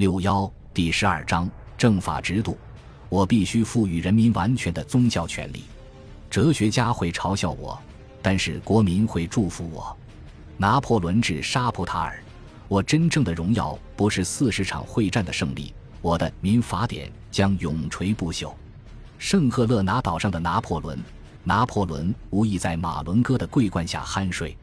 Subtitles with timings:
[0.00, 1.46] 六幺第十二章
[1.76, 2.56] 政法制度，
[3.10, 5.64] 我必须赋予人民完全的宗教权利。
[6.30, 7.78] 哲学家会嘲笑我，
[8.22, 9.94] 但是国民会祝福我。
[10.56, 12.18] 拿破仑至沙普塔尔，
[12.66, 18.54] 我真正的荣耀不是四十场会战的胜利，我的民法典将永垂不朽。
[19.18, 20.98] 圣赫勒拿岛上的拿破仑，
[21.44, 24.56] 拿破仑无意在马伦哥的桂冠下酣睡。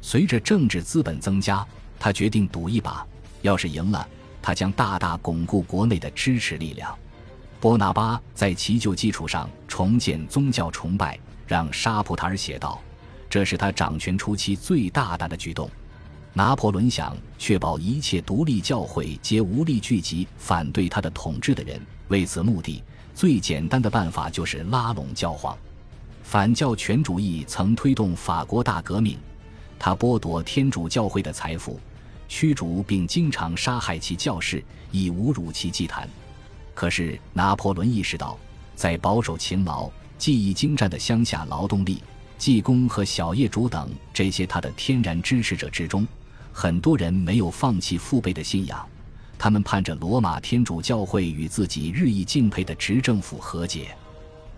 [0.00, 1.66] 随着政治资本增加，
[1.98, 3.04] 他决定赌一把，
[3.42, 4.06] 要是赢了，
[4.46, 6.96] 他将大大巩固国内的支持力量。
[7.58, 11.18] 波拿巴在其旧基础上重建宗教崇拜，
[11.48, 12.80] 让沙普塔尔写道
[13.28, 15.68] ：“这是他掌权初期最大胆的举动。”
[16.32, 22.84] 拿破仑想确保一切独立教会皆无力聚集反对他的统治的人，为此目的，
[23.16, 25.58] 最简单的办法就是拉拢教皇。
[26.22, 29.18] 反教权主义曾推动法国大革命，
[29.76, 31.80] 他剥夺天主教会的财富，
[32.28, 36.08] 驱逐并经常杀害其教士，以侮辱其祭坛。
[36.74, 38.38] 可是拿破仑意识到，
[38.74, 42.02] 在保守勤劳、技艺精湛的乡下劳动力、
[42.36, 46.06] 技工和小业主等这些他的天然支持者之中，
[46.52, 48.86] 很多人没有放弃父辈的信仰，
[49.38, 53.96] 他们盼着罗马天主教会与自己日益敬佩的执政府和解。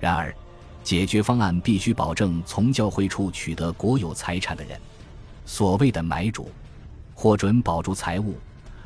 [0.00, 0.34] 然而，
[0.82, 4.80] 解决方案必须保证从教会处取得国有财产的人，
[5.44, 6.50] 所谓的买主，
[7.20, 8.36] 获准保住财物。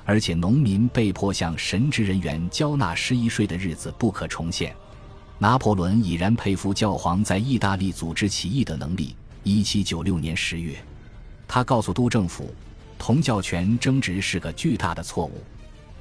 [0.07, 4.75] 而且，农民被迫向神职人员交纳失意税的日子不可重现。
[5.39, 9.15] 拿破仑已然佩服教皇在意大利组织起义的能力。
[9.43, 10.83] 一七九六年十月，
[11.47, 12.55] 他告诉督政府，
[12.99, 15.45] 同教权争执是个巨大的错误。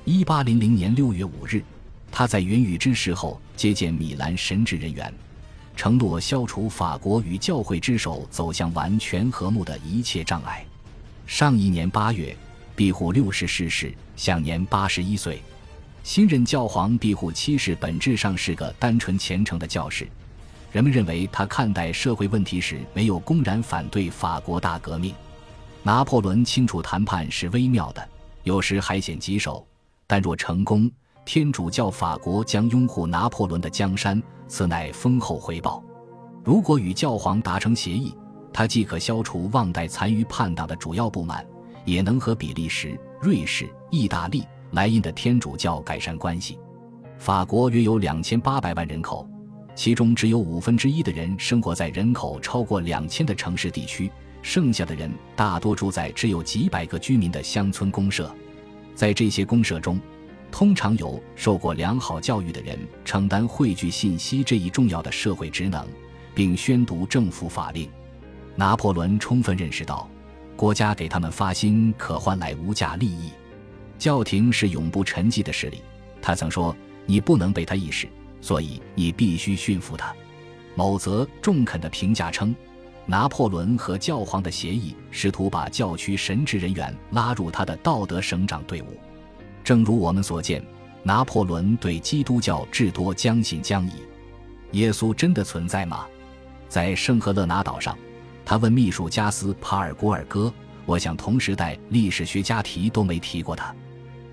[0.06, 1.62] 一八零零年六月五日，
[2.10, 5.14] 他在云雨之时候接见米兰神职人员，
[5.76, 10.66] 承诺消除法国与教会之手走向完全和睦的一切障碍。
[11.26, 12.36] 上一年八月。
[12.74, 15.40] 庇护六世逝世，享年八十一岁。
[16.04, 20.08] 新任教皇庇护七世本质上是个单纯虔诚的教士。
[20.72, 25.14] 人们认为他看待社会问题时没有公然反对法国大革命。
[25.84, 28.10] 拿破仑清楚谈判是微妙的，
[28.44, 29.68] 有时还显棘手。
[30.08, 30.90] 但若成功，
[31.24, 35.84] 天主教法国将拥护拿破仑的江山，此乃丰厚回报。
[36.44, 38.16] 如果与教皇达成协议，
[38.54, 41.46] 它既可消除旺代残余叛党的主要不满。
[41.84, 46.60] 也能和比利时、瑞士、意大利、莱茵的天主教改善关系。
[47.18, 49.28] 法国约有两千八百万人口，
[49.76, 54.12] 其中只有五分之一的人生活在人口超过两千的城市地区，
[54.44, 58.32] 剩下的人大多住在只有几百个居民的乡村公社。
[58.94, 60.00] 在这些公社中，
[60.52, 65.84] 通常有受过良好教育的人承担汇聚信息这一重要的社会职能，
[66.36, 67.90] 并宣读政府法令。
[68.62, 70.08] 拿破仑充分认识到。
[70.56, 73.32] 国家给他们发薪可换来无价利益，
[73.98, 75.82] 教廷是永不沉寂的势力。
[76.22, 76.76] 他曾说
[77.08, 78.08] ：“你不能被他意识，
[78.40, 80.14] 所以你必须驯服他。”
[80.78, 82.56] 某则中肯的评价称，
[83.08, 88.96] 拿破仑和教皇的协议试图把教区神职人员拉入他的道德省长队伍。
[89.64, 90.64] 正如我们所见，
[91.02, 93.94] 拿破仑对基督教至多将信将疑。
[94.74, 96.06] 耶稣真的存在吗？
[96.70, 97.98] 在圣赫勒拿岛上。
[98.46, 100.54] 他问秘书加斯帕尔古尔戈
[100.86, 103.74] ：“我想同时代历史学家提都没提过他。”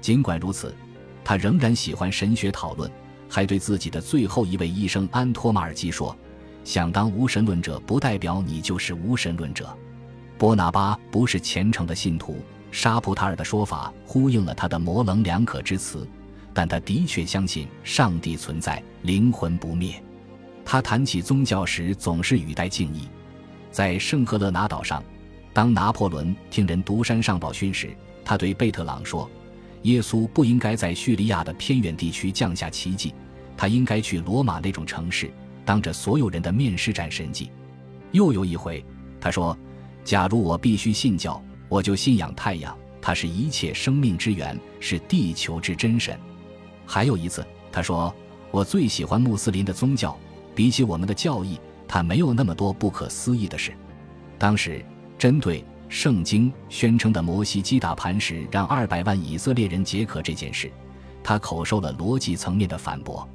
[0.00, 0.74] 尽管如此，
[1.24, 2.91] 他仍然喜欢神学讨论，
[3.28, 6.16] 还对自己的最后一位医生安托马尔基说
[6.64, 9.76] ：“想当无神论者，不代表你就是无神论者。”
[10.38, 12.38] 波拿巴不是虔诚的信徒，
[12.70, 16.08] 沙普塔尔的说法呼应了他的模棱两可之词，
[16.54, 20.02] 但他的确相信上帝存在，灵魂不灭。
[20.64, 23.08] 他谈起宗教时总是语带敬意。
[23.70, 25.02] 在圣赫勒拿岛上，
[25.52, 29.28] 当拿破仑听人读山上报讯时，他对贝特朗说
[29.82, 33.14] ：“耶稣不应该在叙利亚的偏远地区降下奇迹，
[33.56, 35.30] 他应该去罗马那种城市，
[35.64, 37.50] 当着所有人的面施展神迹。”
[38.12, 38.84] 又有一回，
[39.20, 39.56] 他说
[40.02, 46.18] ：“假如我必须信教，我就信仰太阳，它是一切生命之源，是地球之真神。”
[46.86, 48.14] 还有一次，他说
[48.50, 50.19] ：“我最喜欢穆斯林的宗教，
[50.54, 53.73] 比起我们的教义。”他没有那么多不可思议的事。
[54.38, 54.85] 当时，
[55.19, 60.70] 针对圣经宣称的摩西击打磐石让二百万以色列人解渴这件事，
[61.25, 63.26] 他口授了逻辑层面的反驳。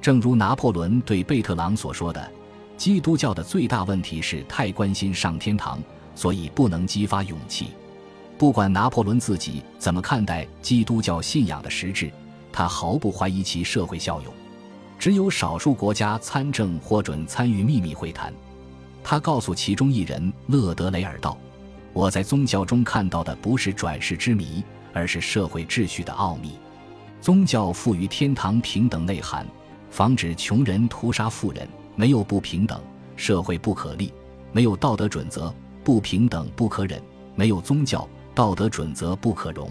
[0.00, 2.32] 正如拿破仑对贝特朗所说的
[2.78, 5.78] ：“基督教的最大问题是太关心上天堂，
[6.14, 7.68] 所以不能激发勇气。”
[8.38, 12.10] 不管拿破仑自己怎么看待基督教信仰的实质，
[12.50, 14.32] 他毫不怀疑其社会效用。
[15.00, 18.30] 只有少数国家参政或准参与秘密会谈。
[19.02, 21.38] 他告诉其中一人勒德雷尔道
[21.94, 24.62] ：“我在宗教中看到的不是转世之谜，
[24.92, 26.58] 而是社会秩序的奥秘。”
[27.18, 29.46] 宗教赋予天堂平等内涵，
[29.90, 32.78] 防止穷人屠杀富人，没有不平等，
[33.16, 34.12] 社会不可立；
[34.52, 37.00] 没有道德准则，不平等不可忍；
[37.34, 39.70] 没有宗教，道德准则不可容。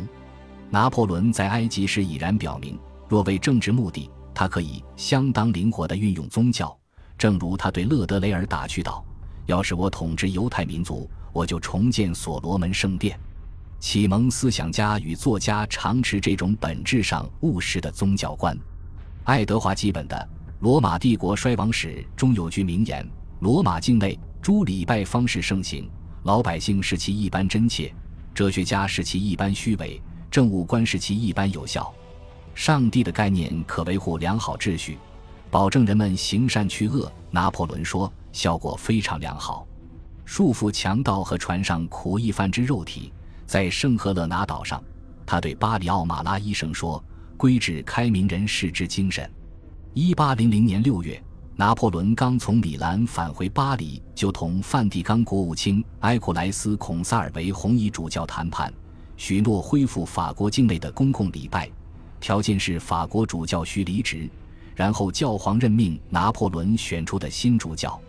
[0.72, 6.74] 拿破仑在埃及时已然表明，若为政治目的，他可以相当灵活地运用宗教。
[7.18, 9.03] 正如他对勒德雷尔打趣道
[9.47, 13.19] ：“要是我统治犹太民族，我就重建所罗门圣殿。”
[13.81, 18.57] 启蒙思想家与作家常持这种本质上务实的宗教观。
[19.25, 20.15] 爱德华·基本的
[20.62, 23.06] 《罗马帝国衰亡史》中有句名言
[23.44, 25.91] ：“罗马境内诸礼拜方式盛行，
[26.24, 27.91] 老百姓视其一般真切；
[28.33, 30.01] 哲学家视其一般虚伪；
[30.31, 31.94] 政务官视其一般有效。
[32.60, 34.98] 上帝的概念可维护良好秩序，
[35.50, 39.66] 保证人们行善去恶。”拿破仑说：“效果非常良好，
[40.26, 43.14] 束缚强盗和船上苦役犯之肉体。”
[43.48, 44.84] 在圣赫勒拿岛上，
[45.26, 47.02] 他对巴里奥马拉医生说
[47.38, 49.32] ：“规制开明人士之精神。”
[49.96, 51.24] 一八零零年六月，
[51.56, 58.70] 拿破仑刚从米兰返回巴黎，就同梵蒂冈国务卿埃库莱斯·孔萨尔维红衣主教谈判，
[59.16, 61.72] 许诺恢复法国境内的公共礼拜，
[62.19, 64.30] 条件是法国主教需离职，
[64.75, 68.00] 然后教皇任命拿破仑选出的新主教。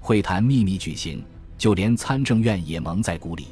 [0.00, 1.22] 会谈秘密举行，
[1.56, 3.48] 就连参政院也蒙在鼓里。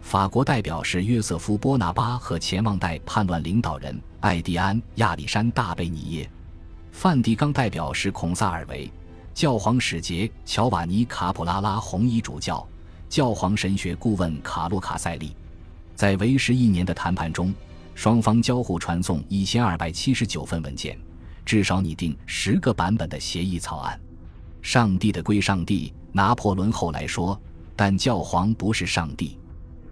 [0.00, 6.30] 法国代表是约瑟夫·波拿巴和前望代叛乱领导人艾蒂安·亚历山大·贝尼耶，
[6.92, 8.88] 梵蒂冈代表是孔萨尔维，
[9.34, 12.64] 教皇使节乔瓦尼·卡普拉拉红衣主教，
[13.08, 15.34] 教皇神学顾问卡洛卡塞利。
[15.96, 17.52] 在为时一年的谈判中，
[17.96, 20.98] 双方交互传送一千二百七十九份文件，
[21.46, 23.98] 至少拟定十个版本的协议草案。
[24.60, 27.40] 上帝的归上帝，拿破仑后来说，
[27.74, 29.38] 但教皇不是上帝。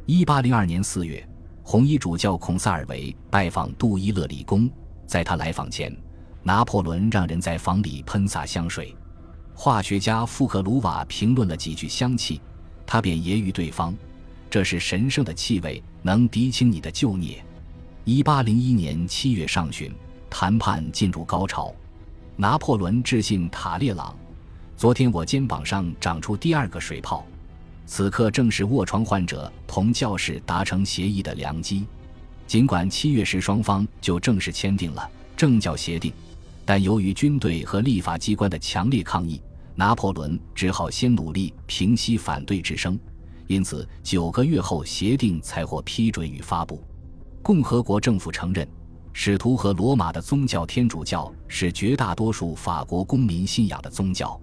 [0.05, 1.27] 一八零二年四月，
[1.63, 4.71] 红衣主教孔萨尔维拜访杜伊勒里宫。
[5.07, 5.91] 在他来访前，
[6.43, 8.95] 拿破仑让人在房里喷洒香水。
[9.55, 12.39] 化学家富克鲁瓦评论了几句香气，
[12.85, 13.95] 他便揶揄对方
[14.51, 17.43] ：“这是神圣的气味，能涤清你的旧孽。”
[18.07, 19.91] 一八零一年七月上旬，
[20.29, 21.75] 谈判进入高潮。
[22.37, 24.15] 拿破仑致信塔列朗
[24.77, 27.25] ：“昨天我肩膀上长出第二个水泡。”
[27.87, 31.87] 此刻正是卧床患者同教士达成协议的良机。
[32.47, 36.13] 尽管七月时双方就正式签订了政教协定，
[36.67, 39.41] 但由于军队和立法机关的强烈抗议，
[39.75, 43.01] 拿破仑只好先努力平息反对之声。
[43.47, 46.85] 因此，九个月后协定才获批准与发布。
[47.45, 48.67] 共和国政府承认，
[49.13, 54.41] 使徒和罗马的宗教天主教是绝大多数法国公民信仰的宗教。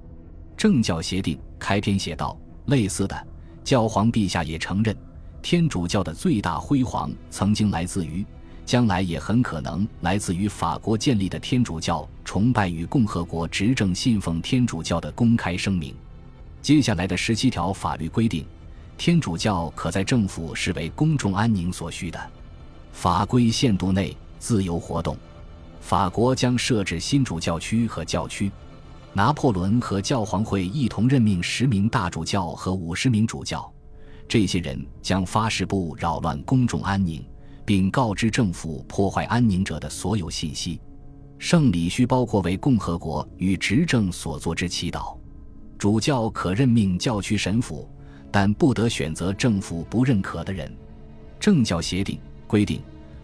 [0.56, 2.38] 政教协定开篇写道
[2.70, 3.28] ：“类似的。”
[3.66, 4.96] 教皇陛下也承认，
[5.42, 8.24] 天主教的最大辉煌曾经来自于，
[8.68, 15.96] 将来也很可能来自于法国建立的天主教崇拜与共和国执政信奉天主教的公开声明。
[16.62, 18.46] 接下来的十七条法律规定，
[18.96, 22.20] 天主教可在政府视为公众安宁所需的
[22.92, 25.18] 法规限度内自由活动。
[25.80, 28.52] 法国将设置新主教区和教区。
[29.14, 33.70] 拿破仑和教皇会一同任命十名大主教和五十名主教，
[34.26, 37.22] 这些人将发誓不扰乱公众安宁，
[37.66, 40.80] 并告知政府破坏安宁者的所有信息。
[41.38, 45.18] 圣礼需包括为共和国与执政所做之祈祷。
[45.78, 47.90] 主教可任命教区神父，
[48.32, 50.74] 但不得选择政府不认可的人。
[51.38, 52.18] 政教协定
[52.52, 52.82] 规定，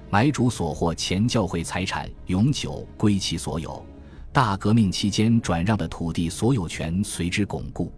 [0.10, 3.86] 买主所获前教会财产永久归其所有。
[4.32, 7.92] 大革命期间转让的土地所有权随之巩固。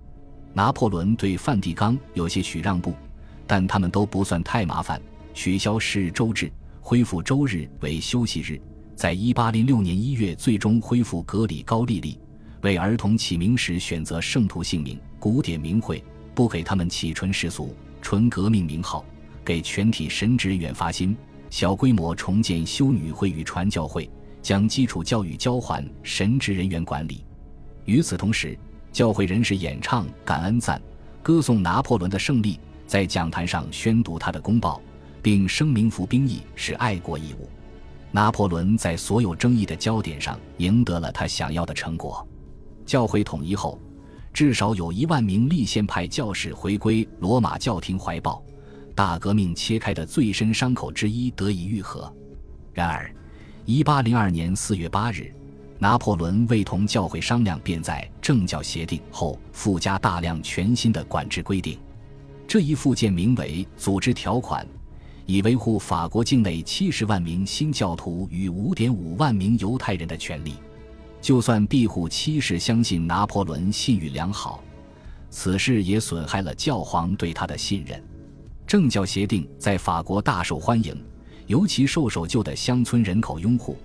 [0.53, 2.95] 拿破仑对梵蒂冈有些许让步，
[3.45, 4.99] 但他们都不算太麻烦。
[5.35, 8.59] 取消十日周制，恢复周日为休息日。
[8.95, 12.17] 在一八零六年一月，最终恢复格里高利历。
[12.63, 19.05] 为儿童起名时选择圣徒姓名、古典名讳，不给他们起纯世俗、纯革命名号。
[19.49, 21.17] 给全体神职员发薪。
[21.49, 24.07] 小规模重建修女会与传教会。
[24.43, 27.25] 将基础教育交还神职人员管理。
[27.85, 28.57] 与此同时，
[28.91, 30.79] 教会人士演唱感恩赞，
[31.23, 34.79] 歌颂拿破仑的胜利，在讲坛上宣读他的公报，
[35.21, 37.49] 并声明服兵役是爱国义务。
[38.11, 42.25] 拿破仑在所有争议的焦点上赢得了他想要的成果。
[42.85, 43.77] 教会统一后，
[44.31, 48.41] 至少有一万名立宪派教士回归罗马教廷怀抱，
[48.99, 52.13] 大革命切开的最深伤口之一得以愈合。
[52.73, 53.09] 然而。
[53.63, 55.33] 一八零二年四月八日，
[55.77, 61.79] 拿破仑未同教会商量，便在政教协定后附加大量全新的管制规定。
[62.45, 64.65] 这一附件名为《组织条款》，
[65.25, 70.55] 以维护法国境内七十万名新教徒与五点五万名犹太人的权利。
[71.21, 74.61] 就算庇护七世相信拿破仑信誉良好，
[75.29, 78.03] 此事也损害了教皇对他的信任。
[78.69, 80.95] 政教协定在法国大受欢迎，
[81.47, 83.75] 尤其受守旧的乡村人口拥护。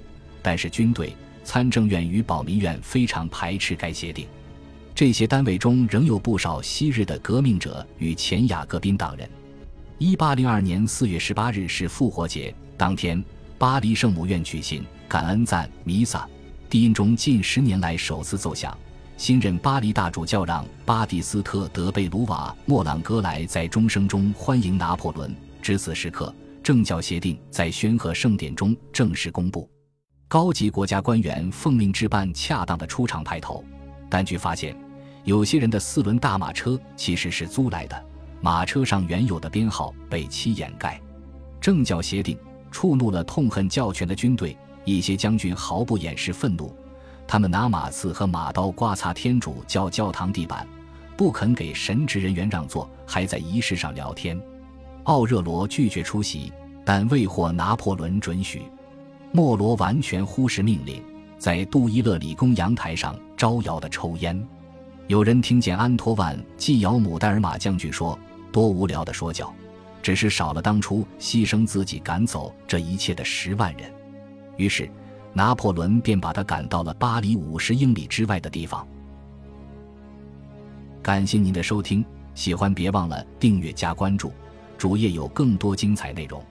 [0.42, 4.26] 但是军队、参政院与保民院非常排斥该协定。
[4.94, 9.26] 这些单位中仍有不少昔日的革命者与前雅各宾党人。
[9.96, 13.24] 一八零二年四月十八日是复活节，当天，
[13.56, 16.28] 巴黎圣母院举行感恩赞弥撒。
[16.68, 18.76] 低音中近十年来首次奏响。
[19.16, 25.34] 新任巴黎大主教让巴蒂斯特·德贝鲁瓦·莫朗哥莱在钟声中欢迎拿破仑。
[25.62, 29.70] 至此时刻，政教协定在宣和盛典中正式公布。
[30.26, 33.64] 高级国家官员奉命置办恰当的出场派头，
[34.10, 34.76] 但据发现，
[35.22, 38.04] 有些人的四轮大马车其实是租来的，
[38.40, 41.00] 马车上原有的编号被其掩盖。
[41.60, 42.36] 政教协定
[42.70, 44.56] 触怒了痛恨教权的军队。
[44.86, 46.70] 一些将军毫不掩饰愤怒，
[47.26, 50.66] 他们拿马刺和马刀刮擦天主教教堂地板，
[51.16, 54.40] 不肯给神职人员让座，还在仪式上聊天。
[55.04, 56.52] 奥热罗拒绝出席，
[56.84, 58.62] 但未获拿破仑准许。
[59.32, 61.02] 莫罗完全忽视命令，
[61.38, 64.46] 在杜伊勒里宫阳台上招摇地抽烟。
[65.08, 68.18] 有人听见安托万·季尧姆戴尔马将军说
[68.52, 69.52] ：“多无聊的说教，
[70.02, 73.92] 只是少了当初牺牲自己赶走这一切的十万人。”
[74.56, 74.88] 于是，
[75.34, 78.86] 拿破仑便把他赶到了巴黎五十英里之外的地方。
[81.02, 82.02] 感谢您的收听，
[82.34, 84.32] 喜欢别忘了订阅加关注，
[84.78, 86.42] 主页有更多精彩内容。